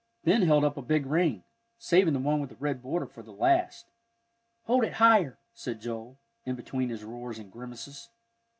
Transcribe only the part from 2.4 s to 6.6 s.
with the red border for the last. "Hold it higher," said Joel, in